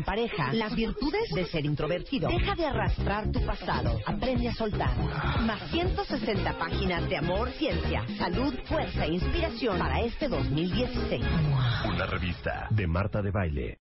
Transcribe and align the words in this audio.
en 0.00 0.04
pareja. 0.04 0.52
Las 0.52 0.74
virtudes 0.74 1.28
de 1.34 1.44
ser 1.46 1.64
introvertido. 1.64 2.28
Deja 2.28 2.54
de 2.54 2.66
arrastrar 2.66 3.30
tu 3.30 3.44
pasado. 3.44 3.98
Aprende 4.06 4.48
a 4.48 4.54
soltar. 4.54 4.96
Más 5.42 5.70
160 5.70 6.58
páginas 6.58 7.08
de 7.08 7.16
amor, 7.16 7.50
ciencia, 7.50 8.04
salud, 8.18 8.54
fuerza 8.64 9.04
e 9.04 9.14
inspiración 9.14 9.78
para 9.78 10.00
este 10.00 10.28
2016. 10.28 11.24
Una 11.86 12.06
revista 12.06 12.68
de 12.70 12.86
Marta 12.86 13.20
de 13.22 13.30
Baile. 13.30 13.78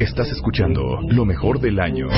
Estás 0.00 0.28
escuchando 0.28 0.98
lo 1.08 1.24
mejor 1.24 1.60
del 1.60 1.78
año. 1.78 2.08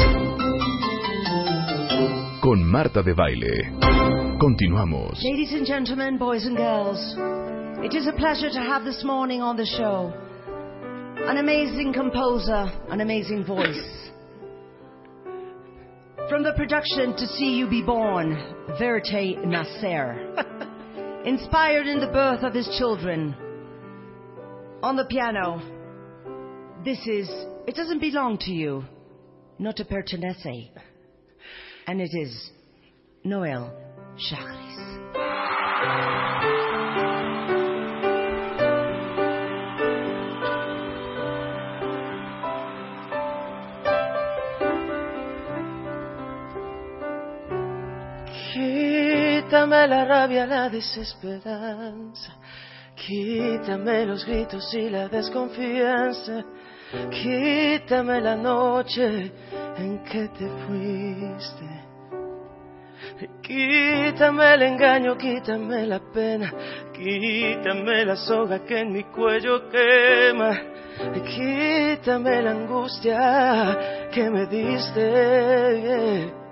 Con 2.40 2.62
Marta 2.64 3.02
de 3.02 3.12
Baile. 3.12 3.72
Continuamos. 4.38 5.22
Ladies 5.22 5.52
and 5.54 5.66
gentlemen, 5.66 6.18
boys 6.18 6.46
and 6.46 6.56
girls, 6.56 6.98
it 7.82 7.94
is 7.94 8.06
a 8.06 8.12
pleasure 8.12 8.50
to 8.50 8.60
have 8.60 8.84
this 8.84 9.02
morning 9.04 9.42
on 9.42 9.56
the 9.56 9.66
show 9.66 10.12
an 11.28 11.38
amazing 11.38 11.92
composer, 11.92 12.70
an 12.90 13.00
amazing 13.00 13.44
voice. 13.44 14.10
From 16.28 16.42
the 16.42 16.52
production 16.54 17.16
To 17.16 17.26
See 17.26 17.54
You 17.54 17.68
Be 17.68 17.82
Born, 17.82 18.36
Verite 18.78 19.42
Nasser. 19.44 20.34
Inspired 21.24 21.86
in 21.86 22.00
the 22.00 22.08
birth 22.08 22.44
of 22.44 22.52
his 22.52 22.68
children. 22.78 23.34
On 24.82 24.96
the 24.96 25.06
piano, 25.06 25.62
this 26.84 26.98
is 27.06 27.28
It 27.66 27.74
Doesn't 27.74 28.00
Belong 28.00 28.36
to 28.42 28.52
You, 28.52 28.84
Not 29.58 29.80
a 29.80 29.84
Pertenece. 29.84 30.70
And 31.86 32.02
it 32.02 32.14
is 32.14 32.50
Noel 33.24 33.72
Chagris. 34.18 34.74
Quítame 48.54 49.88
la 49.88 50.04
rabia, 50.04 50.46
la 50.46 50.68
desesperanza. 50.68 52.34
Quítame 52.94 54.06
los 54.06 54.24
gritos 54.24 54.72
y 54.74 54.88
la 54.90 55.08
desconfianza. 55.08 56.44
Quítame 57.10 58.20
la 58.20 58.36
noche 58.36 59.32
en 59.76 60.04
que 60.04 60.28
te 60.28 60.48
fuiste. 60.68 61.64
Quítame 63.42 64.54
el 64.54 64.62
engaño, 64.62 65.18
quítame 65.18 65.86
la 65.86 65.98
pena, 66.12 66.54
quítame 66.92 68.04
la 68.04 68.14
soga 68.14 68.64
que 68.64 68.78
en 68.78 68.92
mi 68.92 69.02
cuello 69.02 69.68
quema, 69.68 70.60
quítame 71.26 72.40
la 72.40 72.52
angustia 72.52 74.08
que 74.12 74.30
me 74.30 74.46
diste. 74.46 76.43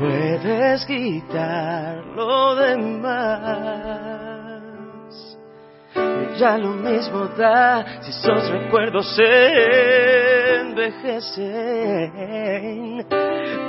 Puedes 0.00 0.84
quitar 0.86 2.04
lo 2.16 2.56
demás. 2.56 3.90
Ya 6.38 6.56
lo 6.56 6.70
mismo 6.70 7.26
da 7.36 7.84
si 8.00 8.10
esos 8.10 8.48
recuerdos 8.50 9.14
se 9.14 10.60
envejecen. 10.60 11.46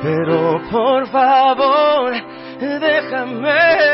Pero 0.01 0.61
por 0.72 1.06
favor, 1.07 2.13
déjame. 2.59 3.91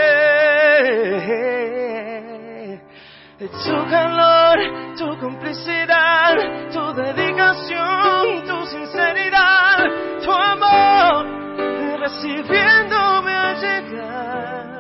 Tu 3.40 3.78
calor, 3.90 4.58
tu 4.98 5.18
complicidad, 5.20 6.36
tu 6.72 6.94
dedicación, 6.94 8.44
tu 8.48 8.66
sinceridad, 8.66 9.37
recibiéndome 12.08 13.34
al 13.36 13.56
llegar. 13.60 14.78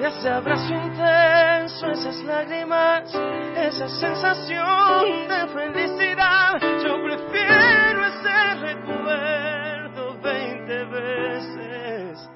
Ese 0.00 0.28
abrazo 0.28 0.74
intenso, 0.74 1.86
esas 1.90 2.22
lágrimas, 2.24 3.12
esa 3.56 3.88
sensación 3.88 5.28
de 5.28 5.48
felicidad, 5.48 6.60
yo 6.84 7.02
prefiero 7.02 8.06
ese 8.06 8.54
recuerdo 8.60 10.20
veinte 10.22 10.84
veces. 10.84 12.30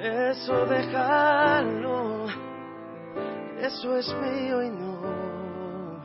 Eso 0.00 0.66
déjalo, 0.66 2.26
eso 3.60 3.96
es 3.96 4.14
mío 4.14 4.62
y 4.62 4.70
no 4.70 6.02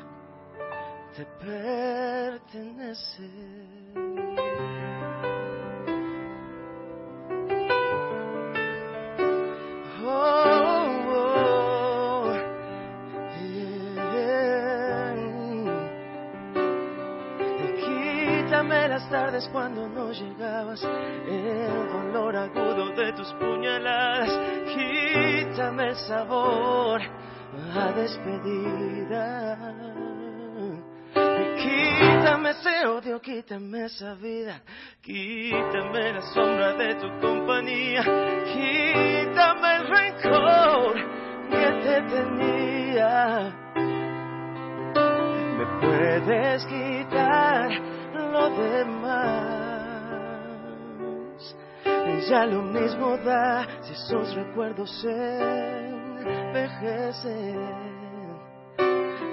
te 1.16 1.26
pertenece. 1.40 3.28
Tardes 19.10 19.48
cuando 19.52 19.88
no 19.88 20.12
llegabas, 20.12 20.84
el 20.84 21.88
dolor 21.90 22.36
agudo 22.36 22.90
de 22.96 23.14
tus 23.14 23.34
puñaladas. 23.34 24.30
Quítame 24.76 25.90
el 25.90 25.96
sabor 25.96 27.02
a 27.76 27.92
despedida. 27.94 29.58
Quítame 31.58 32.52
ese 32.52 32.88
odio, 32.88 33.20
quítame 33.20 33.86
esa 33.86 34.14
vida, 34.16 34.62
quítame 35.02 36.14
la 36.14 36.22
sombra 36.34 36.74
de 36.74 36.96
tu 36.96 37.08
compañía, 37.20 38.04
quítame 38.46 39.76
el 39.76 39.88
rencor 39.88 40.96
que 41.50 41.72
te 41.84 42.02
tenía. 42.04 43.56
Me 45.58 45.66
puedes 45.80 46.66
quitar 46.66 46.97
ya 52.30 52.46
lo 52.46 52.62
mismo 52.62 53.18
da 53.18 53.66
si 53.82 53.94
esos 53.94 54.36
recuerdos 54.36 55.06
envejecen. 55.06 56.68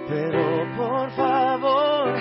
Pero 0.09 0.77
por 0.77 1.11
favor, 1.13 2.15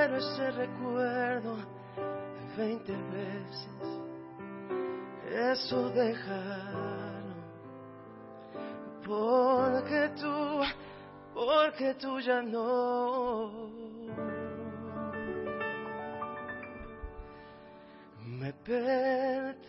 quiero 0.00 0.16
ese 0.16 0.50
recuerdo 0.52 1.56
veinte 2.56 2.96
veces. 3.12 3.68
Eso 5.30 5.90
dejaron. 5.90 7.34
Porque 9.04 10.10
tú, 10.18 10.62
porque 11.34 11.94
tú 11.94 12.18
ya 12.20 12.40
no. 12.40 13.68
Me 18.24 18.52
perteneces. 18.54 19.60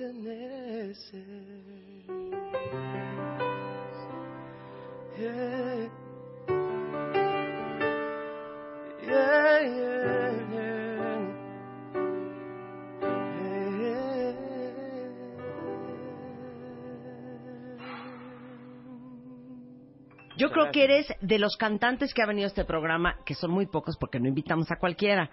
Creo 20.52 20.72
que 20.72 20.84
eres 20.84 21.08
de 21.22 21.40
los 21.40 21.58
cantantes 21.58 22.14
que 22.14 22.22
ha 22.22 22.26
venido 22.26 22.46
a 22.46 22.50
este 22.50 22.66
programa, 22.66 23.18
que 23.26 23.36
son 23.36 23.52
muy 23.52 23.66
pocos 23.66 23.98
porque 23.98 24.20
no 24.20 24.28
invitamos 24.28 24.72
a 24.72 24.78
cualquiera, 24.78 25.30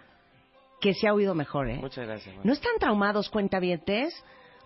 que 0.80 0.94
se 0.94 1.08
ha 1.08 1.14
oído 1.14 1.34
mejor, 1.34 1.68
¿eh? 1.68 1.78
Muchas 1.80 2.06
gracias. 2.06 2.44
¿No 2.44 2.52
están 2.52 2.78
traumados, 2.78 3.28
cuentavientes? 3.30 4.14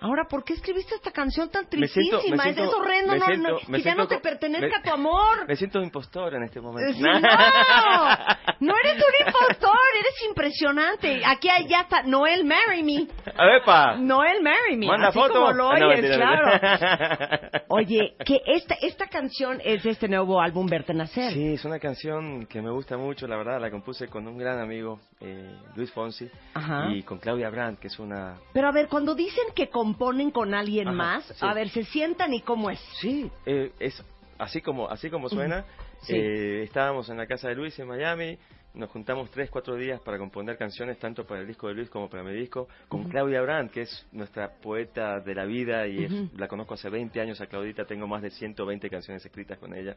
Ahora, 0.02 0.24
¿por 0.28 0.44
qué 0.44 0.52
escribiste 0.54 0.94
esta 0.96 1.10
canción 1.12 1.48
tan 1.50 1.66
Me 1.76 1.86
siento- 1.88 2.18
tristísima? 2.18 2.44
me 2.44 2.50
es 2.50 2.56
siento- 2.56 2.76
horrendo, 2.78 3.12
me 3.12 3.18
no, 3.18 3.26
siento- 3.26 3.48
no, 3.50 3.58
me 3.68 3.78
que 3.78 3.84
ya 3.84 3.94
no 3.94 4.06
te 4.08 4.18
pertenezca 4.18 4.78
me- 4.78 4.82
tu 4.84 4.90
amor. 4.90 5.46
Me 5.48 5.56
siento 5.56 5.80
impostor 5.80 6.34
en 6.34 6.42
este 6.44 6.60
momento. 6.60 6.98
¡No! 7.00 7.12
No 8.60 8.74
eres 8.84 8.94
un 8.94 9.26
impostor, 9.26 9.76
eres 9.98 10.22
impresionante. 10.28 11.22
Aquí 11.26 11.48
ya 11.66 11.80
está 11.80 12.02
Noel 12.04 12.44
Marry 12.44 12.82
Me. 12.84 13.08
A 13.36 13.44
ver, 13.44 13.62
pa. 13.64 13.96
Noel 13.96 14.40
Marry 14.40 14.76
Me. 14.76 14.86
Manda 14.86 15.08
así 15.08 15.18
foto. 15.18 15.34
como 15.34 15.52
lo 15.52 15.70
Ah, 15.72 15.78
no, 15.80 15.88
oyes, 15.88 16.16
claro. 16.16 17.60
Oye, 17.68 18.14
que 18.24 18.40
esta, 18.46 18.74
esta 18.80 19.06
canción 19.08 19.60
es 19.64 19.82
de 19.82 19.90
este 19.90 20.08
nuevo 20.08 20.40
álbum 20.40 20.66
Verte 20.66 20.94
Nacer. 20.94 21.32
Sí, 21.32 21.54
es 21.54 21.64
una 21.64 21.78
canción 21.80 22.46
que 22.46 22.62
me 22.62 22.70
gusta 22.70 22.96
mucho, 22.96 23.26
la 23.26 23.36
verdad, 23.36 23.60
la 23.60 23.70
compuse 23.70 24.06
con 24.08 24.28
un 24.28 24.38
gran 24.38 24.60
amigo, 24.60 25.00
eh, 25.20 25.56
Luis 25.74 25.90
Fonsi, 25.92 26.30
Ajá. 26.54 26.88
y 26.92 27.02
con 27.02 27.18
Claudia 27.18 27.50
Brandt, 27.50 27.80
que 27.80 27.88
es 27.88 27.98
una... 27.98 28.36
Pero 28.52 28.68
a 28.68 28.72
ver, 28.72 28.86
cuando 28.88 29.14
dicen 29.14 29.46
que 29.56 29.68
componen 29.92 30.30
con 30.30 30.54
alguien 30.54 30.88
Ajá, 30.88 30.96
más, 30.96 31.24
sí. 31.24 31.34
a 31.40 31.54
ver, 31.54 31.68
se 31.68 31.84
sientan 31.84 32.32
y 32.34 32.40
cómo 32.40 32.70
es. 32.70 32.80
Sí, 33.00 33.30
eh, 33.46 33.72
es 33.78 34.02
así 34.38 34.60
como, 34.60 34.88
así 34.88 35.10
como 35.10 35.28
suena. 35.28 35.64
Sí. 36.02 36.14
Eh, 36.16 36.62
estábamos 36.64 37.08
en 37.08 37.16
la 37.16 37.26
casa 37.26 37.48
de 37.48 37.54
Luis 37.54 37.78
en 37.78 37.86
Miami, 37.86 38.36
nos 38.74 38.90
juntamos 38.90 39.30
tres, 39.30 39.50
cuatro 39.50 39.76
días 39.76 40.00
para 40.00 40.18
componer 40.18 40.56
canciones, 40.56 40.98
tanto 40.98 41.24
para 41.26 41.42
el 41.42 41.46
disco 41.46 41.68
de 41.68 41.74
Luis 41.74 41.90
como 41.90 42.08
para 42.08 42.22
mi 42.24 42.32
disco, 42.32 42.66
con 42.88 43.04
Claudia 43.04 43.40
Brandt, 43.42 43.70
que 43.70 43.82
es 43.82 44.06
nuestra 44.12 44.50
poeta 44.50 45.20
de 45.20 45.34
la 45.34 45.44
vida 45.44 45.86
y 45.86 46.04
es- 46.04 46.12
la 46.36 46.48
conozco 46.48 46.74
hace 46.74 46.88
20 46.88 47.20
años 47.20 47.40
a 47.40 47.46
Claudita, 47.46 47.84
tengo 47.84 48.06
más 48.08 48.22
de 48.22 48.30
120 48.30 48.88
canciones 48.90 49.24
escritas 49.24 49.58
con 49.58 49.74
ella. 49.74 49.96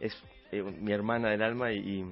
Es 0.00 0.14
eh, 0.52 0.62
mi 0.62 0.92
hermana 0.92 1.30
del 1.30 1.42
alma 1.42 1.72
y- 1.72 1.78
y 1.78 2.04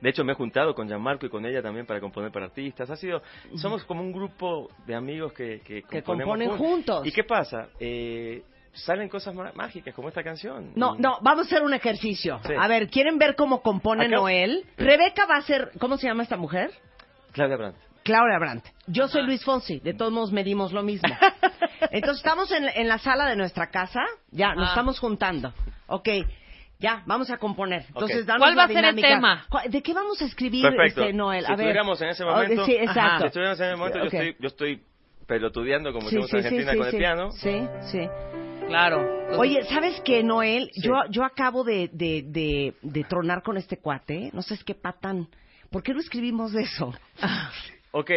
De 0.00 0.10
hecho, 0.10 0.24
me 0.24 0.32
he 0.32 0.34
juntado 0.34 0.74
con 0.74 0.88
Gianmarco 0.88 1.26
y 1.26 1.28
con 1.30 1.46
ella 1.46 1.62
también 1.62 1.86
para 1.86 2.00
componer 2.00 2.30
para 2.32 2.46
artistas. 2.46 2.90
Ha 2.90 2.96
sido, 2.96 3.22
somos 3.56 3.84
como 3.84 4.00
un 4.02 4.12
grupo 4.12 4.68
de 4.86 4.94
amigos 4.94 5.32
que, 5.32 5.60
que, 5.60 5.82
componen 6.02 6.50
jun- 6.50 6.58
juntos. 6.58 7.06
¿Y 7.06 7.12
qué 7.12 7.22
pasa? 7.24 7.68
Eh, 7.78 8.42
salen 8.72 9.08
cosas 9.08 9.34
má- 9.34 9.52
mágicas 9.54 9.94
como 9.94 10.08
esta 10.08 10.22
canción. 10.22 10.72
No, 10.74 10.96
Y- 10.96 10.98
no, 11.00 11.18
vamos 11.22 11.46
a 11.46 11.46
hacer 11.46 11.62
un 11.62 11.72
ejercicio. 11.74 12.40
Sí. 12.46 12.52
A 12.58 12.66
ver, 12.68 12.88
¿quieren 12.90 13.18
ver 13.18 13.36
cómo 13.36 13.62
compone 13.62 14.06
Acá- 14.06 14.16
Noel? 14.16 14.64
Rebeca 14.76 15.26
va 15.26 15.36
a 15.36 15.42
ser, 15.42 15.70
¿cómo 15.78 15.96
se 15.96 16.06
llama 16.08 16.24
esta 16.24 16.36
mujer? 16.36 16.70
Claudia 17.32 17.56
Brandt. 17.56 17.76
Claudia 18.02 18.38
Brandt. 18.38 18.64
Yo 18.86 19.08
soy 19.08 19.22
Luis 19.24 19.44
Fonsi, 19.44 19.80
de 19.80 19.94
todos 19.94 20.12
modos 20.12 20.30
medimos 20.32 20.72
lo 20.72 20.82
mismo. 20.82 21.08
Entonces 21.90 22.18
estamos 22.18 22.50
en, 22.52 22.68
en 22.68 22.88
la 22.88 22.98
sala 22.98 23.26
de 23.26 23.36
nuestra 23.36 23.68
casa, 23.70 24.00
ya, 24.30 24.54
nos 24.54 24.66
Ah. 24.66 24.70
estamos 24.70 24.98
juntando. 25.00 25.52
Ok, 25.88 26.08
ya, 26.78 27.02
vamos 27.06 27.30
a 27.30 27.38
componer. 27.38 27.84
Entonces, 27.88 28.20
Ok. 28.22 28.26
danos 28.26 28.40
¿Cuál 28.42 28.58
va 28.58 28.64
a 28.64 28.68
ser 28.68 28.84
el 28.84 28.96
tema? 28.96 29.46
¿Cuál- 29.48 29.70
¿De 29.70 29.82
qué 29.82 29.94
vamos 29.94 30.20
a 30.20 30.24
escribir, 30.26 30.62
Perfecto. 30.62 31.02
este, 31.02 31.12
Noel? 31.12 31.40
Si 31.44 31.46
a 31.46 31.56
ver. 31.56 31.60
estuviéramos 31.60 32.02
en 32.02 32.08
ese 32.08 32.24
Oh, 32.24 32.30
momento, 32.32 32.66
sí, 32.66 32.72
exacto. 32.76 33.20
si 33.20 33.26
estuviéramos 33.26 33.60
en 33.60 33.66
ese 33.66 33.76
momento, 33.76 33.98
Ok. 33.98 34.04
yo, 34.04 34.08
estoy, 34.18 34.36
yo 34.40 34.48
estoy 34.48 34.82
pelotudeando 35.26 35.92
como 35.92 36.08
Sí, 36.10 36.16
decimos 36.16 36.30
sí, 36.30 36.36
en 36.36 36.42
sí, 36.42 36.46
Argentina 36.48 36.72
sí, 36.72 36.78
con 36.78 36.86
sí. 36.90 36.96
el 36.96 37.00
piano. 37.00 37.32
Sí, 37.32 37.68
sí. 37.90 38.08
Claro. 38.68 39.00
Entonces, 39.00 39.38
Oye, 39.38 39.64
¿sabes 39.64 40.00
qué, 40.04 40.22
Noel? 40.22 40.70
Sí. 40.72 40.82
Yo, 40.82 40.94
yo 41.10 41.24
acabo 41.24 41.64
de, 41.64 41.88
de, 41.92 42.22
de, 42.26 42.74
de 42.82 43.04
tronar 43.04 43.42
con 43.42 43.56
este 43.56 43.78
cuate. 43.78 44.30
No 44.32 44.42
sé 44.42 44.58
qué 44.64 44.74
patán. 44.74 45.28
¿Por 45.70 45.82
qué 45.82 45.94
no 45.94 46.00
escribimos 46.00 46.52
de 46.52 46.62
eso? 46.62 46.92
Ok, 47.98 48.10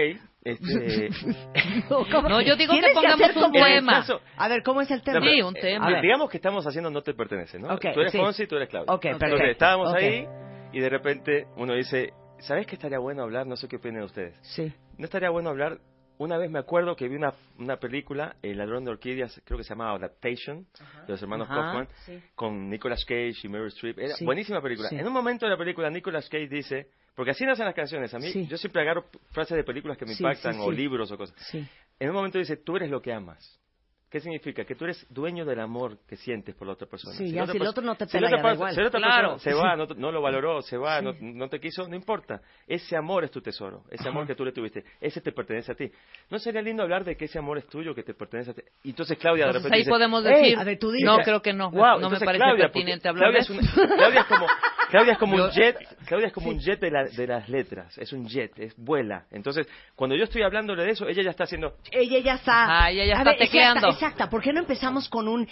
este, 0.44 1.10
No, 1.90 2.42
yo 2.42 2.56
digo 2.56 2.74
que 2.74 2.94
pongamos 2.94 3.36
un. 3.36 3.90
Eso- 3.90 4.22
A 4.38 4.48
ver, 4.48 4.62
¿cómo 4.64 4.82
es 4.82 4.92
el 4.92 5.02
tema? 5.02 5.22
Sí, 5.22 5.42
un 5.42 5.56
A 5.58 5.60
tema. 5.62 5.88
ver. 5.90 6.02
digamos 6.02 6.30
que 6.30 6.38
estamos 6.38 6.66
haciendo 6.68 6.90
No 6.90 7.02
te 7.02 7.14
pertenece, 7.14 7.60
¿no? 7.60 7.74
Ok, 7.74 7.86
tú 7.94 8.02
eres 8.02 8.12
sí. 8.12 8.18
Fonsi 8.18 8.44
y 8.44 8.48
tú 8.48 8.56
eres 8.58 8.70
Claudia. 8.70 8.94
Ok, 8.94 9.06
Entonces, 9.06 9.30
perfecto. 9.30 9.52
estábamos 9.52 9.90
Ok. 9.92 9.96
ahí 9.98 10.28
y 10.74 10.80
de 10.80 10.90
repente 10.90 11.48
uno 11.56 11.74
dice, 11.76 12.14
¿sabes 12.40 12.68
qué 12.68 12.76
estaría 12.76 13.00
bueno 13.00 13.24
hablar? 13.24 13.48
No 13.48 13.56
sé 13.56 13.68
qué 13.68 13.78
opinan 13.78 14.04
ustedes. 14.04 14.38
Sí. 14.42 14.72
¿No 14.98 15.06
estaría 15.06 15.30
bueno 15.30 15.50
hablar? 15.50 15.80
Una 16.18 16.38
vez 16.38 16.52
me 16.52 16.60
acuerdo 16.60 16.98
que 16.98 17.08
vi 17.08 17.16
una, 17.16 17.32
una 17.58 17.78
película, 17.78 18.36
El 18.42 18.58
ladrón 18.58 18.84
de 18.84 18.92
orquídeas, 18.92 19.42
creo 19.46 19.58
que 19.58 19.64
se 19.64 19.70
llamaba 19.70 19.96
Adaptation, 19.96 20.66
de 21.08 21.14
los 21.14 21.22
hermanos 21.22 21.48
Ajá, 21.50 21.62
Kaufman, 21.62 21.88
sí. 22.06 22.22
con 22.36 22.70
Nicolas 22.70 23.06
Cage 23.06 23.36
y 23.44 23.48
Meryl 23.48 23.68
Streep. 23.70 23.98
Era 24.00 24.16
Sí, 24.16 24.26
buenísima 24.26 24.62
película. 24.62 24.90
sí. 24.90 24.98
En 24.98 25.08
un 25.08 25.14
momento 25.14 25.46
de 25.46 25.52
la 25.52 25.58
película, 25.58 25.90
Nicolas 25.90 26.28
Cage 26.28 26.50
dice, 26.50 26.88
porque 27.20 27.32
así 27.32 27.44
nacen 27.46 27.66
las 27.66 27.76
canciones, 27.76 28.14
a 28.14 28.18
mí 28.18 28.32
Sí. 28.32 28.48
yo 28.48 28.56
siempre 28.56 28.82
agarro 28.82 29.04
frases 29.34 29.58
de 29.58 29.66
películas 29.66 29.98
que 29.98 30.06
me 30.06 30.14
Sí, 30.14 30.24
impactan 30.24 30.54
sí, 30.54 30.60
o 30.64 30.70
sí. 30.72 30.78
libros 30.78 31.12
o 31.12 31.18
cosas. 31.18 31.36
Sí. 31.52 31.68
En 32.00 32.08
un 32.12 32.16
momento 32.16 32.38
dice, 32.38 32.56
tú 32.56 32.78
eres 32.78 32.90
lo 32.90 33.02
que 33.02 33.12
amas. 33.12 33.60
¿Qué 34.10 34.22
significa? 34.22 34.64
Que 34.66 34.74
tú 34.74 34.86
eres 34.86 35.06
dueño 35.10 35.44
del 35.46 35.60
amor 35.60 35.98
que 36.08 36.16
sientes 36.16 36.56
por 36.56 36.66
la 36.66 36.74
otra 36.74 36.88
persona. 36.88 37.14
Sí, 37.16 37.26
la 37.28 37.32
ya, 37.32 37.44
otra 37.44 37.52
si 37.54 37.58
el 37.60 37.68
otro 37.68 37.84
no 37.84 37.94
te 37.96 38.06
si 38.06 38.14
pela, 38.14 38.28
la 38.30 38.38
otra 38.38 38.38
ya 38.38 38.42
da 38.44 38.50
pers- 38.50 38.56
igual. 38.56 38.74
si 38.76 38.82
otra 38.82 39.00
Claro. 39.02 39.30
persona 39.34 39.40
se 39.40 39.54
va, 39.54 39.76
no, 39.76 39.86
no 39.86 40.12
lo 40.12 40.22
valoró, 40.22 40.62
se 40.64 40.78
va, 40.78 41.00
no, 41.02 41.14
no 41.20 41.48
te 41.50 41.60
quiso, 41.60 41.88
no 41.90 41.96
importa. 41.96 42.42
Ese 42.66 42.96
amor 42.96 43.26
es 43.26 43.32
tu 43.32 43.42
tesoro, 43.42 43.84
ese 43.92 44.08
amor 44.10 44.26
que 44.26 44.34
tú 44.34 44.44
le 44.46 44.52
tuviste, 44.54 44.84
ese 45.02 45.20
te 45.22 45.32
pertenece 45.34 45.74
a 45.74 45.76
ti. 45.76 45.92
¿No 46.32 46.40
sería 46.40 46.62
lindo 46.64 46.82
hablar 46.82 47.04
de 47.04 47.16
que 47.18 47.26
ese 47.26 47.38
amor 47.38 47.58
es 47.60 47.68
tuyo, 47.68 47.94
que 47.94 48.02
te 48.02 48.14
pertenece 48.16 48.50
a 48.52 48.54
ti? 48.56 48.62
Y 48.86 48.90
entonces 48.92 49.16
Claudia 49.20 49.44
de 49.44 49.50
Entonces 49.52 49.64
repente 49.66 49.76
ahí 49.76 49.82
dice, 49.82 49.92
podemos 49.92 50.26
"Ey, 50.26 50.56
decir, 50.56 50.80
dices. 50.92 51.02
no, 51.06 51.18
creo 51.20 51.42
que 51.44 51.54
no, 51.54 51.70
Wow, 51.70 51.80
no 51.80 51.90
me 51.90 51.96
entonces 52.06 52.26
parece 52.26 52.44
Claudia, 52.46 52.64
pertinente 52.66 53.10
hablar 53.10 53.32
Claudia 53.32 53.38
de 53.38 53.44
es 53.44 53.50
eso. 53.76 53.82
una- 53.84 53.96
Claudia 53.96 54.22
es 54.22 54.26
como, 54.28 54.48
Claudia 54.90 55.14
es 55.14 55.20
como 55.20 55.36
un 55.36 55.50
jet, 55.52 55.78
Claudia 56.06 56.28
es 56.28 56.34
como 56.34 56.50
un 56.50 56.60
jet 56.60 56.80
de, 56.80 56.92
la- 56.92 57.06
de 57.06 57.28
las 57.28 57.48
letras, 57.48 57.98
es 57.98 58.12
un 58.12 58.28
jet, 58.28 58.52
es 58.58 58.76
vuela. 58.76 59.26
Entonces, 59.32 59.68
cuando 59.96 60.16
yo 60.16 60.24
estoy 60.24 60.42
hablándole 60.42 60.84
de 60.84 60.92
eso, 60.92 61.08
ella 61.08 61.22
ya 61.24 61.30
está 61.32 61.44
haciendo, 61.44 61.76
Ella 61.92 62.20
ya 62.20 62.34
está. 62.36 62.84
Ah, 62.86 62.92
ella 62.92 63.06
ya 63.06 63.14
está 63.14 63.24
ver, 63.32 63.38
tecleando. 63.38 63.88
Exacta, 63.88 64.06
exacta. 64.06 64.30
¿Por 64.30 64.42
qué 64.42 64.52
no 64.54 64.60
empezamos 64.62 65.08
con 65.10 65.28
un 65.28 65.48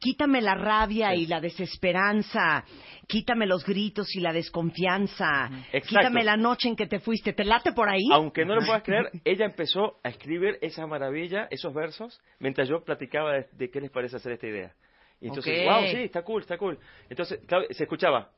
quítame 0.00 0.40
la 0.40 0.54
rabia 0.54 1.14
y 1.14 1.26
la 1.26 1.40
desesperanza? 1.40 2.64
Quítame 3.06 3.46
los 3.46 3.64
gritos 3.64 4.14
y 4.14 4.20
la 4.20 4.32
desconfianza. 4.32 5.50
Exacto. 5.72 5.88
Quítame 5.88 6.24
la 6.24 6.36
noche 6.36 6.68
en 6.68 6.76
que 6.76 6.86
te 6.86 7.00
fuiste. 7.00 7.32
¿Te 7.32 7.44
late 7.44 7.72
por 7.72 7.88
ahí? 7.88 8.04
aunque 8.12 8.44
no 8.44 8.54
lo 8.54 8.64
puedas 8.64 8.82
creer, 8.82 9.10
ella 9.24 9.44
empezó 9.46 9.98
a 10.04 10.08
escribir 10.08 10.58
esa 10.60 10.86
maravilla, 10.86 11.46
esos 11.50 11.72
versos, 11.74 12.20
mientras 12.38 12.68
yo 12.68 12.82
platicaba 12.84 13.32
de, 13.34 13.46
de 13.52 13.70
qué 13.70 13.80
les 13.80 13.90
parece 13.90 14.16
hacer 14.16 14.32
esta 14.32 14.46
idea. 14.46 14.72
Y 15.20 15.28
entonces, 15.28 15.66
Ok. 15.66 15.72
wow, 15.72 15.86
sí, 15.88 16.02
está 16.04 16.22
cool, 16.22 16.42
está 16.42 16.58
cool. 16.58 16.78
Entonces, 17.10 17.40
se 17.70 17.82
escuchaba, 17.82 18.28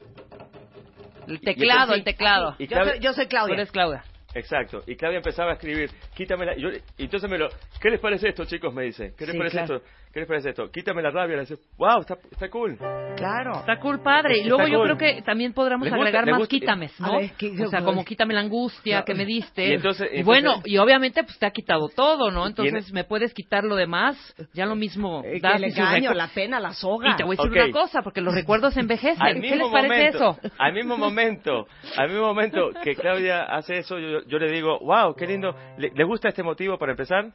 El 1.26 1.40
teclado, 1.40 1.94
y- 1.94 1.98
el 1.98 2.04
teclado. 2.04 2.56
y 2.58 2.66
yo, 2.66 2.84
soy, 2.84 2.98
yo 3.00 3.12
soy 3.12 3.24
Tú 3.26 3.30
Claudia. 3.30 3.54
eres 3.54 3.70
Claudia. 3.70 4.04
Exacto. 4.34 4.82
Y 4.86 4.96
Claudia 4.96 5.18
empezaba 5.18 5.50
a 5.50 5.54
escribir, 5.54 5.90
quítame 6.14 6.46
la... 6.46 6.56
y 6.56 6.62
yo- 6.62 6.70
y 6.98 7.04
entonces 7.04 7.28
me 7.30 7.38
lo... 7.38 7.48
¿Qué 7.80 7.90
les 7.90 8.00
parece 8.00 8.28
esto, 8.28 8.44
chicos? 8.44 8.72
Me 8.72 8.84
dice. 8.84 9.12
¿Qué 9.16 9.24
les 9.26 9.32
Sí, 9.32 9.38
parece 9.38 9.56
claro. 9.58 9.76
esto? 9.76 9.88
¿Qué 10.12 10.18
les 10.20 10.28
parece 10.28 10.50
esto? 10.50 10.70
Quítame 10.72 11.02
la 11.02 11.10
rabia. 11.10 11.36
Le 11.36 11.42
dice, 11.42 11.56
wow, 11.78 12.00
está, 12.00 12.16
está 12.30 12.48
cool. 12.50 12.76
Claro. 13.16 13.60
Está 13.60 13.78
cool, 13.78 14.00
padre. 14.02 14.38
Y 14.38 14.40
Está 14.42 14.48
luego 14.50 14.66
yo 14.68 14.78
cool. 14.78 14.96
creo 14.96 14.98
que 15.16 15.22
también 15.22 15.52
podríamos 15.52 15.86
gusta- 15.88 15.96
agregar 16.00 16.26
más 16.26 16.38
gusta- 16.40 16.50
quítames, 16.50 17.00
¿no? 17.00 17.18
ver, 17.18 17.30
¿qué- 17.38 17.50
o 17.64 17.68
sea, 17.68 17.82
como 17.82 18.04
quítame 18.04 18.34
la 18.34 18.40
angustia 18.40 18.98
No. 19.00 19.04
que 19.04 19.14
me 19.14 19.24
diste. 19.24 19.68
Y 19.68 19.72
entonces- 19.74 20.24
bueno, 20.24 20.62
y 20.64 20.78
obviamente 20.78 21.22
pues 21.22 21.38
te 21.38 21.46
ha 21.46 21.50
quitado 21.52 21.88
todo, 21.88 22.30
¿no? 22.30 22.42
En- 22.42 22.48
Entonces 22.50 22.92
me 22.92 23.04
puedes 23.04 23.32
quitar 23.34 23.62
lo 23.64 23.76
demás. 23.76 24.16
Ya 24.52 24.66
lo 24.66 24.74
mismo. 24.74 25.22
Eh, 25.24 25.38
das 25.40 25.56
el 25.56 25.64
engaño, 25.64 26.12
la 26.14 26.28
pena, 26.28 26.58
la 26.58 26.72
soga. 26.72 27.10
Y 27.12 27.16
te 27.16 27.24
voy 27.24 27.36
a 27.38 27.42
decir 27.42 27.62
una 27.62 27.72
cosa, 27.72 28.02
porque 28.02 28.20
los 28.20 28.34
recuerdos 28.34 28.76
envejecen. 28.76 29.40
¿Qué 29.40 29.56
les 29.56 29.68
parece 29.70 29.88
momento, 29.88 30.38
eso? 30.42 30.54
al 30.58 30.72
mismo 30.72 30.96
momento, 30.96 31.66
al 31.96 32.08
mismo 32.08 32.26
momento 32.26 32.70
que 32.82 32.94
Claudia 32.96 33.44
hace 33.44 33.78
eso, 33.78 33.98
yo, 33.98 34.19
yo 34.26 34.38
le 34.38 34.50
digo, 34.50 34.78
wow, 34.80 35.14
qué 35.14 35.26
lindo. 35.26 35.54
¿Le- 35.78 35.90
¿Les 35.94 36.06
gusta 36.06 36.28
este 36.28 36.42
motivo 36.42 36.78
para 36.78 36.92
empezar? 36.92 37.26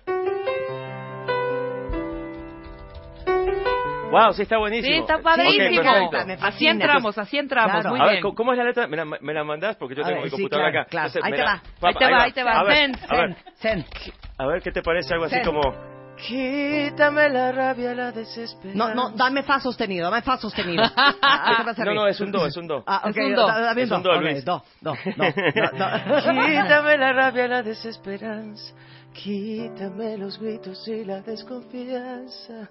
Wow, 4.12 4.34
sí 4.34 4.44
está 4.44 4.58
buenísimo. 4.58 4.94
Sí, 4.96 5.00
está 5.02 5.18
padrísimo. 5.22 5.82
así 6.42 6.68
entramos, 6.68 7.18
así 7.18 7.38
entramos. 7.38 7.72
Claro. 7.82 7.90
Muy 7.90 8.00
a 8.00 8.04
ver, 8.04 8.12
bien. 8.14 8.22
¿cómo- 8.22 8.36
¿cómo 8.36 8.52
es 8.54 8.58
la 8.58 8.64
letra? 8.64 8.88
¿Me 8.88 8.96
la, 8.96 9.04
me 9.06 9.34
la 9.34 9.44
mandás? 9.44 9.76
Porque 9.76 9.96
yo 9.96 10.04
tengo 10.04 10.16
ver, 10.18 10.24
mi 10.26 10.30
sí, 10.30 10.36
computadora 10.38 10.70
claro, 10.72 10.82
acá. 10.84 10.90
claro. 10.90 11.08
Entonces, 11.08 11.24
Ahí 11.26 11.32
te 11.32 11.38
la- 11.38 11.46
va. 11.46 11.62
Ahí 11.90 11.94
te 11.96 12.06
va, 12.12 12.24
ahí 12.24 12.32
te 12.32 12.44
va. 12.44 12.52
A 12.60 12.64
ver, 12.64 12.76
Zen, 12.76 12.96
a 13.10 13.16
ver, 13.18 13.36
Zen. 13.56 13.86
a 14.38 14.46
ver, 14.48 14.62
¿qué 14.62 14.72
te 14.72 14.82
parece 14.82 15.14
algo 15.14 15.26
así 15.26 15.42
como... 15.44 15.95
Quítame 16.18 17.30
la 17.30 17.52
rabia, 17.52 17.94
la 17.94 18.12
desesperanza. 18.12 18.78
No, 18.78 18.94
no, 18.96 19.10
dame 19.16 19.44
fa 19.44 19.60
sostenido, 19.60 20.10
dame 20.10 20.22
fa 20.22 20.38
sostenido. 20.38 20.84
Ah, 20.96 21.56
¿qué 21.58 21.64
pasa 21.66 21.84
No, 21.86 21.94
no, 21.94 22.08
es 22.08 22.20
un 22.22 22.32
do, 22.32 22.46
es 22.46 22.56
un 22.58 22.68
do. 22.68 22.84
Ah, 22.88 23.02
ok, 23.04 23.10
Es 23.18 23.26
un 23.26 23.36
do. 23.36 23.48
da- 23.48 23.60
da- 23.60 23.74
bien 23.74 23.86
Es 23.86 23.92
un 23.92 24.02
do, 24.04 24.12
Ok, 24.12 24.22
Luis. 24.22 24.46
do, 24.46 24.64
do, 24.82 24.94
do, 24.94 25.12
do, 25.16 25.24
do. 25.24 26.46
Quítame 26.46 26.98
la 26.98 27.14
rabia, 27.14 27.48
la 27.48 27.64
desesperanza. 27.64 28.74
Quítame 29.14 30.18
los 30.18 30.40
gritos 30.40 30.88
y 30.88 31.04
la 31.06 31.22
desconfianza. 31.22 32.70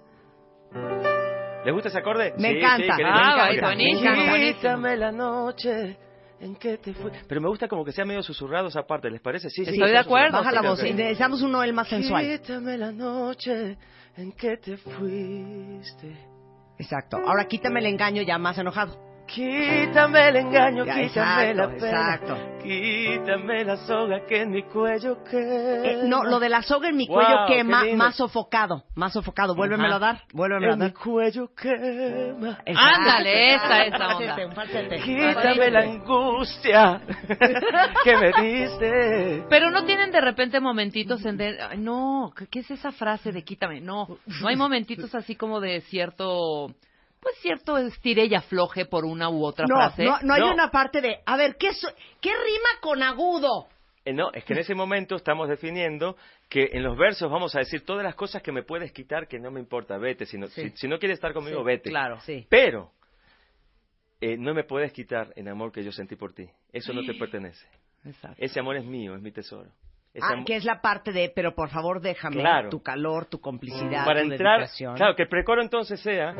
¿Les 1.64 1.72
gusta 1.72 1.88
ese 1.88 1.98
acorde? 1.98 2.34
Me 2.38 2.50
Sí, 2.50 2.56
encanta. 2.58 2.96
sí, 2.96 3.02
Ah, 3.04 3.48
buenísimo, 3.62 4.10
buenísimo. 4.28 4.54
Quítame 4.56 4.96
la 4.96 5.12
noche 5.12 5.96
en 6.44 6.54
te. 6.56 6.78
Pero 7.26 7.40
me 7.40 7.48
gusta 7.48 7.68
como 7.68 7.84
que 7.84 7.92
sea 7.92 8.04
medio 8.04 8.22
susurrado 8.22 8.68
esa 8.68 8.86
parte, 8.86 9.10
¿les 9.10 9.20
parece? 9.20 9.48
Sí, 9.48 9.64
sí. 9.64 9.70
Estoy 9.72 9.90
de 9.90 9.98
acuerdo, 9.98 10.38
Baja 10.38 10.52
la 10.52 10.62
voz. 10.62 10.84
y 10.84 10.92
Necesitamos 10.92 11.42
un 11.42 11.52
Noel 11.52 11.72
más 11.72 11.88
sensual. 11.88 12.24
Quítame 12.24 12.76
la 12.76 12.92
noche 12.92 13.76
en 14.16 14.32
que 14.32 14.58
te 14.58 14.76
fuiste. 14.76 16.14
Exacto. 16.78 17.16
Ahora 17.16 17.46
quítame 17.46 17.80
el 17.80 17.86
engaño 17.86 18.22
ya 18.22 18.36
más 18.38 18.58
enojado. 18.58 19.13
Quítame 19.26 20.28
el 20.28 20.36
engaño, 20.36 20.84
Ya, 20.84 20.94
quítame 20.94 21.06
exacto, 21.06 21.54
la 21.54 21.68
pena. 21.68 22.14
exacto. 22.14 22.38
Quítame 22.62 23.64
la 23.64 23.76
soga 23.78 24.24
que 24.26 24.42
en 24.42 24.50
mi 24.50 24.62
cuello 24.64 25.24
queda. 25.24 25.84
Eh, 25.86 26.00
no, 26.04 26.24
lo 26.24 26.38
de 26.38 26.48
la 26.48 26.62
soga 26.62 26.88
en 26.88 26.96
mi 26.96 27.06
Wow, 27.06 27.16
cuello 27.16 27.46
quema, 27.48 27.84
más 27.96 28.16
sofocado, 28.16 28.84
más 28.94 29.12
sofocado. 29.12 29.54
Vuélvemelo 29.54 29.94
a 29.96 29.98
dar, 29.98 30.22
vuélvemelo 30.32 30.72
a 30.72 30.74
En 30.74 30.78
mi 30.80 30.84
dar. 30.86 30.94
cuello 30.94 31.48
quema. 31.54 32.58
Exacto. 32.64 33.00
Ándale, 33.00 33.54
esa, 33.54 33.84
esa 33.84 33.96
Un 33.96 34.00
falsete, 34.00 34.30
onda. 34.32 34.46
un 34.46 34.52
falsete. 34.54 34.96
Quítame 35.02 35.70
la 35.70 35.80
angustia 35.80 37.00
que 38.04 38.16
me 38.16 38.32
diste. 38.42 39.44
Pero 39.48 39.70
no 39.70 39.84
tienen 39.84 40.10
de 40.10 40.20
repente 40.20 40.60
momentitos 40.60 41.24
en 41.26 41.36
de, 41.36 41.58
ay, 41.60 41.78
no, 41.78 42.32
¿qué, 42.36 42.46
qué 42.46 42.58
es 42.60 42.70
esa 42.70 42.92
frase 42.92 43.32
de 43.32 43.42
quítame? 43.42 43.80
No, 43.80 44.06
no 44.40 44.48
hay 44.48 44.56
momentitos 44.56 45.14
así 45.14 45.34
como 45.34 45.60
de 45.60 45.80
cierto, 45.82 46.68
pues 47.24 47.36
cierto 47.40 47.76
estire 47.78 48.26
y 48.26 48.34
afloje 48.36 48.84
por 48.86 49.04
una 49.04 49.28
u 49.30 49.44
otra 49.44 49.66
No, 49.68 49.74
frase. 49.76 50.04
no, 50.04 50.18
no 50.22 50.34
hay 50.34 50.40
No. 50.42 50.52
una 50.54 50.70
parte 50.70 51.00
de, 51.00 51.18
a 51.26 51.36
ver, 51.36 51.56
¿qué, 51.56 51.72
so- 51.72 51.92
¿qué 52.20 52.30
rima 52.30 52.68
con 52.80 53.02
agudo? 53.02 53.66
Eh, 54.04 54.12
no, 54.12 54.30
es 54.32 54.44
que 54.44 54.52
en 54.52 54.60
ese 54.60 54.74
momento 54.74 55.16
estamos 55.16 55.48
definiendo 55.48 56.16
que 56.48 56.68
en 56.74 56.82
los 56.84 56.96
versos 56.96 57.30
vamos 57.30 57.56
a 57.56 57.60
decir 57.60 57.84
todas 57.84 58.04
las 58.04 58.14
cosas 58.14 58.42
que 58.42 58.52
me 58.52 58.62
puedes 58.62 58.92
quitar 58.92 59.26
que 59.26 59.38
no 59.40 59.50
me 59.50 59.58
importa, 59.60 59.96
vete. 59.98 60.26
Si 60.26 60.36
no, 60.38 60.46
Sí. 60.48 60.68
si, 60.70 60.76
si 60.76 60.88
no 60.88 60.98
quieres 60.98 61.16
estar 61.16 61.32
conmigo, 61.32 61.60
Sí, 61.60 61.64
vete. 61.64 61.90
Claro. 61.90 62.20
Sí. 62.20 62.46
Pero 62.50 62.92
eh, 64.20 64.36
no 64.36 64.54
me 64.54 64.64
puedes 64.64 64.92
quitar 64.92 65.32
el 65.36 65.48
amor 65.48 65.72
que 65.72 65.82
yo 65.82 65.90
sentí 65.90 66.16
por 66.16 66.32
ti. 66.34 66.46
Eso 66.72 66.92
no 66.92 67.02
te 67.04 67.14
pertenece. 67.14 67.66
Exacto. 68.04 68.36
Ese 68.38 68.60
amor 68.60 68.76
es 68.76 68.84
mío, 68.84 69.14
es 69.16 69.22
mi 69.22 69.32
tesoro. 69.32 69.70
Ese 70.14 70.24
Ah, 70.30 70.44
que 70.46 70.54
es 70.54 70.64
la 70.64 70.80
parte 70.80 71.10
de, 71.12 71.32
pero 71.34 71.56
por 71.56 71.70
favor 71.70 72.00
déjame 72.00 72.36
Claro. 72.36 72.68
tu 72.70 72.80
calor, 72.80 73.26
tu 73.26 73.40
complicidad, 73.40 74.04
para 74.04 74.22
tu 74.22 74.30
entrar, 74.30 74.60
dedicación. 74.60 74.94
claro, 74.94 75.16
que 75.16 75.22
el 75.24 75.28
precoro 75.28 75.60
entonces 75.60 76.00
sea, 76.00 76.34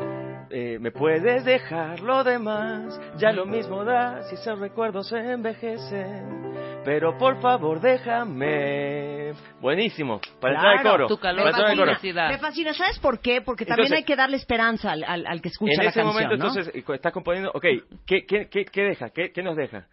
eh, 0.49 0.77
me 0.79 0.91
puedes 0.91 1.43
dejar 1.43 1.99
lo 1.99 2.23
demás, 2.23 2.97
ya 3.17 3.33
lo 3.33 3.45
mismo 3.45 3.83
da 3.83 4.21
si 4.23 4.35
esos 4.35 4.57
recuerdos 4.59 5.09
se 5.09 5.17
envejecen, 5.19 6.53
pero 6.85 7.17
por 7.17 7.41
favor 7.41 7.81
déjame. 7.81 9.33
Buenísimo, 9.59 10.21
para 10.39 10.53
entrar 10.55 10.77
al 10.77 10.83
coro. 10.83 11.07
tu 11.07 11.17
calor, 11.17 11.51
para 11.51 11.75
felicidad. 11.75 12.29
Me 12.29 12.37
fascina, 12.37 12.73
¿sabes 12.73 12.97
por 12.99 13.19
qué? 13.19 13.41
Porque 13.41 13.65
también 13.65 13.87
Entonces- 13.87 13.97
hay 13.97 14.05
que 14.05 14.15
darle 14.15 14.37
esperanza 14.37 14.91
al, 14.91 15.03
al- 15.03 15.27
al 15.27 15.41
que 15.41 15.49
escucha 15.49 15.73
En 15.73 15.77
la 15.83 15.89
ese 15.89 15.99
canción, 15.99 16.07
momento 16.07 16.37
¿no? 16.37 16.47
entonces 16.47 16.73
eh, 16.75 16.93
estás 16.93 17.11
componiendo, 17.11 17.51
ok, 17.53 17.65
¿qué, 18.05 18.25
qué, 18.25 18.47
qué, 18.49 18.65
qué 18.65 18.81
deja? 18.83 19.09
¿Qué, 19.09 19.31
¿Qué 19.33 19.43
nos 19.43 19.57
deja? 19.57 19.87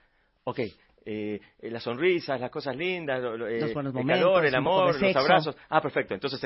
Ok, 0.44 0.60
eh, 1.04 1.40
eh, 1.60 1.70
las 1.70 1.82
sonrisas, 1.82 2.40
las 2.40 2.50
cosas 2.50 2.76
lindas, 2.76 3.20
lo- 3.22 3.36
lo, 3.36 3.46
eh, 3.48 3.60
Los 3.60 3.74
buenos 3.74 3.92
el 3.94 4.00
momentos, 4.00 4.24
calor, 4.24 4.46
el 4.46 4.54
amor, 4.54 4.86
los 4.88 4.98
sexo. 4.98 5.18
abrazos. 5.20 5.56
Ah, 5.68 5.80
perfecto, 5.80 6.14
entonces 6.14 6.40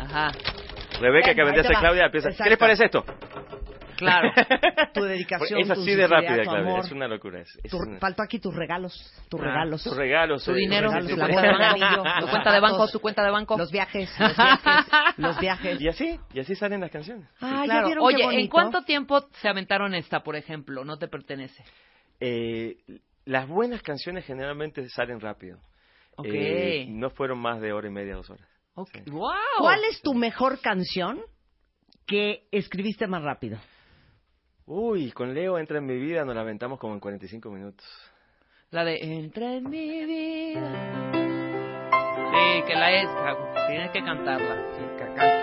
Ajá, 0.00 0.30
Rebeca, 1.00 1.34
que 1.34 1.42
vendría 1.44 1.62
a. 1.76 1.80
Claudia, 1.80 2.04
empieza, 2.06 2.30
¿qué 2.42 2.50
les 2.50 2.58
parece 2.58 2.84
esto? 2.86 3.04
claro. 3.96 4.30
Tu 4.94 5.02
dedicación, 5.04 5.60
es 5.60 5.66
tu 5.68 5.72
así 5.74 5.94
de 5.94 6.06
rápida, 6.06 6.36
tu 6.38 6.42
Claudia, 6.50 6.60
amor. 6.60 6.80
es 6.80 6.92
una 6.92 7.06
locura. 7.08 7.40
Es, 7.40 7.58
es 7.62 7.70
Tu- 7.70 7.76
una- 7.76 7.98
Faltó 7.98 8.22
aquí 8.22 8.38
tus 8.40 8.54
regalos, 8.54 8.94
tus 9.28 9.40
Ah, 9.40 9.44
regalos. 9.44 9.84
tus 9.84 9.96
regalos, 9.96 10.44
Tu 10.44 10.52
eh, 10.52 10.54
dinero, 10.54 10.88
regalos, 10.88 11.10
tu 11.10 11.16
cuenta 11.18 11.42
de 11.42 11.50
banco, 11.50 12.04
tu 12.04 12.20
los 12.20 12.30
cuenta 12.30 12.52
de 12.52 12.60
banco, 12.60 12.88
tu 12.88 13.00
cuenta 13.00 13.22
de 13.24 13.30
banco. 13.30 13.58
Los 13.58 13.70
viajes, 13.70 14.10
los 14.18 14.36
viajes, 14.36 14.86
los 15.18 15.40
viajes. 15.40 15.80
Y 15.80 15.88
así, 15.88 16.18
y 16.32 16.40
así 16.40 16.54
salen 16.56 16.80
las 16.80 16.90
canciones. 16.90 17.28
Ah, 17.40 17.60
ya 17.60 17.64
Claro. 17.64 17.86
vieron 17.88 18.08
qué 18.08 18.14
Oye, 18.14 18.22
¿en 18.24 18.30
bonito? 18.30 18.50
cuánto 18.52 18.82
tiempo 18.82 19.20
se 19.40 19.48
aventaron 19.48 19.94
esta, 19.94 20.20
por 20.20 20.36
ejemplo? 20.36 20.84
No 20.84 20.96
te 20.96 21.06
pertenece. 21.08 21.62
Eh, 22.20 22.76
las 23.24 23.48
buenas 23.48 23.82
canciones 23.82 24.24
generalmente 24.24 24.88
salen 24.88 25.20
rápido. 25.20 25.58
Ok. 26.16 26.26
Eh, 26.28 26.86
no 26.88 27.10
fueron 27.10 27.38
más 27.38 27.60
de 27.60 27.72
hora 27.72 27.88
y 27.88 27.90
media, 27.90 28.16
dos 28.16 28.30
horas. 28.30 28.48
Ok. 28.74 28.90
Sí. 28.92 29.10
Wow. 29.10 29.30
¿Cuál 29.58 29.80
es 29.90 30.00
tu 30.02 30.14
mejor 30.14 30.60
canción 30.60 31.20
que 32.06 32.48
escribiste 32.50 33.06
más 33.06 33.22
rápido? 33.22 33.58
Uy, 34.66 35.12
con 35.12 35.32
Leo 35.32 35.58
entra 35.58 35.78
en 35.78 35.86
mi 35.86 35.96
vida, 35.96 36.24
nos 36.24 36.34
la 36.34 36.42
aventamos 36.42 36.78
como 36.78 36.94
en 36.94 37.00
45 37.00 37.50
minutos. 37.50 37.86
La 38.70 38.84
de 38.84 38.98
Entra 39.00 39.54
en 39.54 39.70
mi 39.70 40.04
vida. 40.04 41.10
Sí, 42.30 42.62
que 42.66 42.74
la 42.74 42.92
es. 42.92 43.08
Tienes 43.68 43.90
que 43.92 44.04
cantarla. 44.04 44.54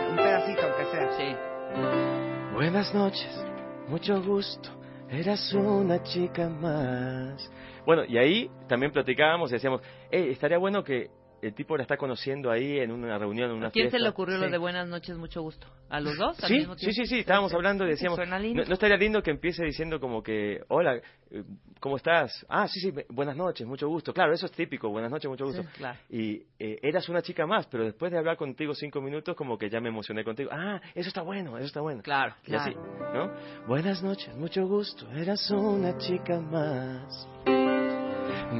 Un 0.09 0.15
pedacito, 0.15 0.61
aunque 0.61 0.85
sea. 0.91 1.11
Sí. 1.17 2.53
Buenas 2.53 2.93
noches, 2.93 3.45
mucho 3.87 4.21
gusto, 4.21 4.69
eras 5.09 5.53
una 5.53 6.01
chica 6.03 6.49
más. 6.49 7.51
Bueno, 7.85 8.03
y 8.05 8.17
ahí 8.17 8.49
también 8.67 8.91
platicábamos 8.91 9.51
y 9.51 9.53
decíamos, 9.53 9.81
hey, 10.09 10.29
estaría 10.31 10.57
bueno 10.57 10.83
que 10.83 11.09
el 11.47 11.53
tipo 11.53 11.75
la 11.77 11.83
está 11.83 11.97
conociendo 11.97 12.51
ahí 12.51 12.79
en 12.79 12.91
una 12.91 13.17
reunión, 13.17 13.51
en 13.51 13.57
una 13.57 13.67
¿A 13.67 13.71
quién 13.71 13.85
fiesta. 13.85 13.97
se 13.97 14.03
le 14.03 14.09
ocurrió 14.09 14.37
lo 14.37 14.45
Sí. 14.45 14.51
de 14.51 14.57
buenas 14.57 14.87
noches, 14.87 15.17
mucho 15.17 15.41
gusto? 15.41 15.67
¿A 15.89 15.99
los 15.99 16.17
dos? 16.17 16.41
al 16.43 16.47
Sí, 16.49 16.55
mismo 16.55 16.73
sí, 16.75 16.79
tiempo? 16.87 16.95
sí, 16.95 17.05
sí, 17.05 17.19
estábamos 17.19 17.53
hablando 17.53 17.85
y 17.85 17.89
decíamos, 17.89 18.15
Suena 18.17 18.39
lindo. 18.39 18.63
¿no, 18.63 18.67
no 18.67 18.73
estaría 18.73 18.97
lindo 18.97 19.21
que 19.21 19.31
empiece 19.31 19.63
diciendo 19.63 19.99
como 19.99 20.23
que, 20.23 20.61
hola, 20.69 20.95
eh, 21.31 21.43
¿cómo 21.79 21.97
estás? 21.97 22.45
Ah, 22.49 22.67
sí, 22.67 22.79
sí, 22.79 22.91
buenas 23.09 23.35
noches, 23.35 23.65
mucho 23.67 23.87
gusto. 23.87 24.13
Claro, 24.13 24.33
eso 24.33 24.45
es 24.47 24.51
típico, 24.51 24.89
buenas 24.89 25.11
noches, 25.11 25.29
mucho 25.29 25.45
gusto. 25.45 25.61
Sí, 25.61 25.67
claro. 25.77 25.99
Y 26.09 26.43
eh, 26.59 26.79
eras 26.81 27.07
una 27.09 27.21
chica 27.21 27.45
más, 27.45 27.67
pero 27.67 27.83
después 27.85 28.11
de 28.11 28.17
hablar 28.17 28.37
contigo 28.37 28.73
cinco 28.73 28.99
minutos, 29.01 29.35
como 29.35 29.57
que 29.57 29.69
ya 29.69 29.79
me 29.79 29.89
emocioné 29.89 30.23
contigo. 30.23 30.49
Ah, 30.51 30.81
eso 30.95 31.09
está 31.09 31.21
bueno, 31.21 31.57
eso 31.57 31.67
está 31.67 31.81
bueno. 31.81 32.01
Claro. 32.01 32.33
Y 32.47 32.55
así, 32.55 32.71
¿no? 33.13 33.31
Buenas 33.67 34.01
noches, 34.03 34.35
mucho 34.35 34.65
gusto, 34.67 35.09
eras 35.11 35.49
una 35.51 35.97
chica 35.97 36.39
más. 36.39 37.27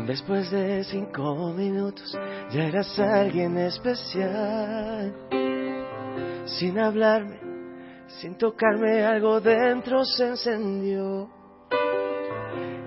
Después 0.08 0.52
de 0.52 0.84
cinco 0.84 1.54
minutos, 1.54 2.18
ya 2.52 2.64
eras 2.66 3.00
alguien 3.00 3.58
especial. 3.58 5.14
Sin 6.46 6.80
hablarme, 6.80 7.40
sin 8.08 8.38
tocarme, 8.38 9.04
algo 9.04 9.40
dentro 9.42 10.04
se 10.04 10.28
encendió. 10.28 11.30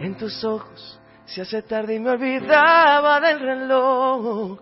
En 0.01 0.17
tus 0.17 0.45
ojos 0.45 1.01
se 1.25 1.43
hace 1.43 1.63
tarde 1.63 1.95
y 1.97 2.01
me 2.01 2.11
olvidaba 2.11 3.21
del 3.21 3.41
reloj. 3.41 4.61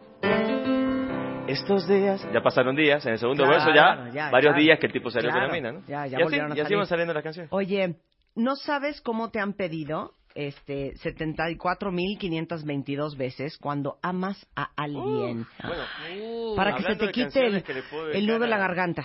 Estos 1.47 1.87
días, 1.87 2.27
ya 2.33 2.41
pasaron 2.43 2.75
días, 2.75 3.05
en 3.07 3.13
el 3.13 3.19
segundo 3.19 3.45
Claro, 3.45 3.59
verso 3.59 3.75
ya, 3.75 4.11
ya, 4.13 4.31
varios 4.31 4.57
días 4.57 4.79
que 4.81 4.87
el 4.87 4.93
tipo 4.93 5.11
salió 5.11 5.31
Claro, 5.31 5.47
la 5.47 5.53
mina, 5.53 5.73
¿no? 5.73 5.81
ya, 5.87 6.07
ya 6.07 6.19
y 6.19 6.23
así, 6.23 6.37
y 6.57 6.61
así 6.61 6.75
van 6.75 6.87
saliendo 6.87 7.15
las 7.15 7.23
canciones. 7.23 7.53
Oye, 7.53 7.97
¿no 8.35 8.57
sabes 8.57 9.01
cómo 9.01 9.31
te 9.31 9.39
han 9.39 9.53
pedido 9.53 10.16
este 10.37 10.93
74.522 10.95 13.17
veces 13.17 13.57
cuando 13.59 13.99
amas 14.03 14.47
a 14.55 14.71
alguien? 14.77 15.47
Bueno, 15.63 15.83
Uh, 16.19 16.55
para 16.55 16.77
que 16.77 16.83
se 16.85 16.97
te 16.97 17.11
quite 17.11 17.47
el, 17.47 17.65
el 18.13 18.27
nudo 18.27 18.39
de 18.41 18.47
la 18.47 18.59
garganta. 18.59 19.05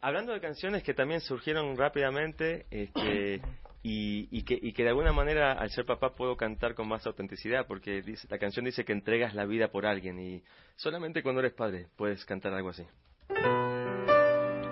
Hablando 0.00 0.32
de 0.32 0.40
canciones 0.40 0.82
que 0.82 0.94
también 0.94 1.20
surgieron 1.20 1.76
rápidamente 1.76 2.66
este, 2.70 3.40
y, 3.82 4.28
y 4.30 4.42
que, 4.42 4.58
y 4.60 4.72
que 4.72 4.82
de 4.82 4.90
alguna 4.90 5.12
manera 5.12 5.52
al 5.52 5.70
ser 5.70 5.86
papá 5.86 6.14
puedo 6.14 6.36
cantar 6.36 6.74
con 6.74 6.88
más 6.88 7.06
autenticidad 7.06 7.66
porque 7.66 8.02
dice, 8.02 8.26
la 8.30 8.38
canción 8.38 8.64
dice 8.64 8.84
que 8.84 8.92
entregas 8.92 9.34
la 9.34 9.46
vida 9.46 9.68
por 9.68 9.86
alguien 9.86 10.18
y 10.20 10.42
solamente 10.76 11.22
cuando 11.22 11.40
eres 11.40 11.54
padre 11.54 11.86
puedes 11.96 12.24
cantar 12.24 12.52
algo 12.52 12.70
así 12.70 12.84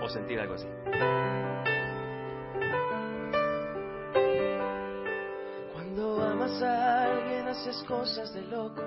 o 0.00 0.08
sentir 0.08 0.38
algo 0.38 0.54
así. 0.54 0.66
Amas 6.44 6.62
a 6.62 7.04
alguien 7.04 7.48
haces 7.48 7.82
cosas 7.84 8.34
de 8.34 8.42
loco, 8.42 8.82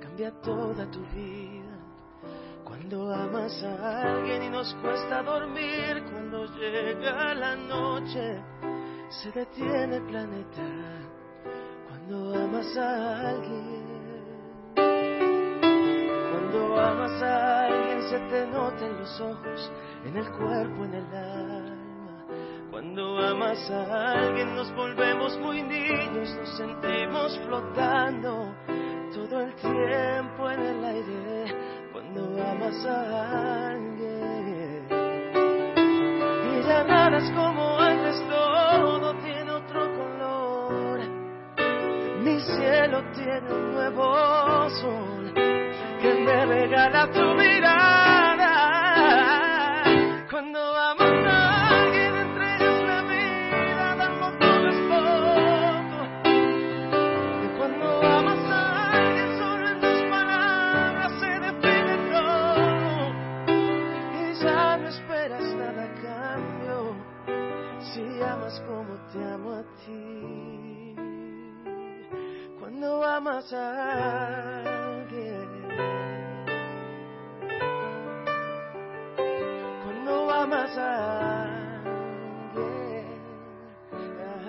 cambia 0.00 0.30
toda 0.40 0.90
tu 0.90 1.00
vida. 1.14 1.76
Cuando 2.64 3.12
amas 3.12 3.62
a 3.62 4.16
alguien 4.16 4.44
y 4.44 4.48
nos 4.48 4.74
cuesta 4.76 5.22
dormir, 5.22 6.04
cuando 6.10 6.46
llega 6.56 7.34
la 7.34 7.54
noche, 7.54 8.42
se 9.10 9.30
detiene 9.30 9.96
el 9.96 10.02
planeta. 10.04 10.62
Cuando 11.88 12.34
amas 12.34 12.76
a 12.78 13.28
alguien, 13.28 14.72
cuando 16.30 16.80
amas 16.80 17.22
a 17.22 17.66
alguien 17.66 18.02
se 18.08 18.18
te 18.30 18.46
nota 18.46 18.86
en 18.86 18.98
los 18.98 19.20
ojos, 19.20 19.70
en 20.06 20.16
el 20.16 20.30
cuerpo, 20.30 20.84
en 20.84 20.94
el 20.94 21.14
alma. 21.14 21.61
Cuando 22.94 23.18
amas 23.26 23.70
a 23.70 24.12
alguien 24.20 24.54
nos 24.54 24.70
volvemos 24.74 25.38
muy 25.38 25.62
niños, 25.62 26.36
nos 26.36 26.56
sentimos 26.58 27.38
flotando 27.38 28.54
todo 29.14 29.40
el 29.40 29.54
tiempo 29.54 30.50
en 30.50 30.60
el 30.60 30.84
aire. 30.84 31.56
Cuando 31.90 32.20
amas 32.20 32.84
a 32.84 33.70
alguien 33.70 34.86
y 36.44 36.68
ya 36.68 36.84
nada 36.84 37.16
es 37.16 37.30
como 37.30 37.78
antes, 37.78 38.22
todo 38.28 39.14
tiene 39.24 39.50
otro 39.52 39.80
color. 39.96 41.00
Mi 42.22 42.38
cielo 42.40 43.02
tiene 43.14 43.54
un 43.54 43.72
nuevo 43.72 44.68
sol 44.68 45.12
me 46.24 46.46
regala 46.46 47.10
tu 47.10 47.34
mirada. 47.34 48.11
Cuando 72.58 73.04
amas 73.04 73.52
a 73.52 74.58
alguien. 74.58 75.48
Cuando 79.84 80.30
amas 80.30 80.76
a 80.78 81.42
alguien. 81.44 81.82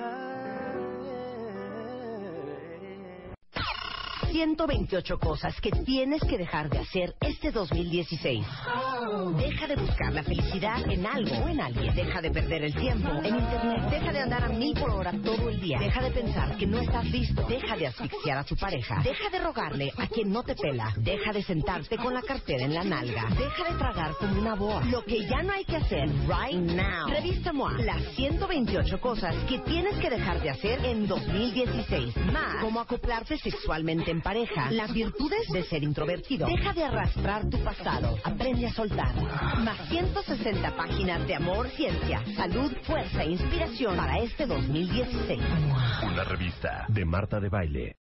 alguien. 0.03 1.34
128 4.32 5.20
cosas 5.20 5.60
que 5.62 5.72
tienes 5.72 6.22
que 6.22 6.38
dejar 6.38 6.70
de 6.70 6.79
hacer 6.79 7.15
este 7.22 7.51
2016. 7.51 8.46
Deja 9.03 9.67
de 9.67 9.75
buscar 9.75 10.13
la 10.13 10.24
felicidad 10.24 10.89
en 10.89 11.05
algo 11.05 11.36
o 11.43 11.50
en 11.50 11.60
alguien. 11.60 11.93
Deja 11.93 12.22
de 12.22 12.31
perder 12.31 12.63
el 12.63 12.74
tiempo 12.74 13.10
en 13.24 13.36
internet. 13.36 13.89
Deja 13.89 14.12
de 14.13 14.19
andar 14.19 14.43
a 14.45 14.48
mil 14.48 14.74
por 14.79 14.91
hora 14.91 15.12
todo 15.24 15.50
el 15.50 15.60
día. 15.60 15.77
Deja 15.79 16.01
de 16.01 16.12
pensar 16.12 16.57
que 16.57 16.65
no 16.65 16.79
estás 16.79 17.05
listo. 17.12 17.45
Deja 17.48 17.75
de 17.75 17.88
asfixiar 17.88 18.38
a 18.38 18.43
tu 18.45 18.55
pareja. 18.55 19.01
Deja 19.03 19.29
de 19.29 19.39
rogarle 19.39 19.91
a 19.98 20.07
quien 20.07 20.31
no 20.31 20.43
te 20.43 20.55
pela. 20.55 20.93
Deja 20.98 21.33
de 21.33 21.43
sentarte 21.43 21.98
con 21.98 22.13
la 22.13 22.22
cartera 22.22 22.63
en 22.63 22.74
la 22.74 22.83
nalga. 22.86 23.27
Deja 23.31 23.72
de 23.72 23.77
tragar 23.77 24.13
como 24.17 24.39
una 24.39 24.55
boa. 24.55 24.86
Lo 24.86 25.03
que 25.03 25.25
ya 25.27 25.43
no 25.43 25.51
hay 25.51 25.65
que 25.65 25.75
hacer 25.75 26.07
right 26.27 26.62
now. 26.62 27.10
Revista 27.10 27.51
MOA. 27.51 27.74
Las 27.79 28.01
128 28.15 29.01
cosas 29.01 29.36
que 29.50 29.60
tienes 29.60 29.98
que 29.98 30.10
dejar 30.10 30.41
de 30.41 30.50
hacer 30.50 30.86
en 30.86 31.07
2016. 31.07 32.15
Más 32.31 32.55
cómo 32.62 32.79
acoplarte 32.79 33.38
sexualmente 33.38 34.12
en 34.12 34.22
pareja. 34.22 34.72
Las 34.72 34.93
virtudes 34.93 35.45
de 35.51 35.63
ser 35.63 35.83
introvertido. 35.83 36.48
Deja 36.48 36.72
de 36.72 36.83
arrastrar 36.86 37.50
tu 37.50 37.62
pasado. 37.63 38.17
Aprende 38.24 38.67
a 38.67 38.74
soltar. 38.74 38.93
Más 38.96 39.78
160 39.90 40.76
páginas 40.76 41.26
de 41.28 41.36
amor, 41.36 41.68
ciencia, 41.70 42.22
salud, 42.36 42.72
fuerza 42.84 43.24
e 43.24 43.32
inspiración 43.32 43.96
para 43.98 44.20
este 44.20 44.46
2016. 44.46 45.42
Una 46.04 46.24
revista 46.24 46.86
de 46.90 47.06
Marta 47.06 47.40
de 47.40 47.50
Baile. 47.50 47.92